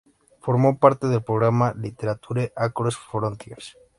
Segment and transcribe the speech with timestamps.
[0.39, 3.77] Formó parte del programa Literature Across Frontiers.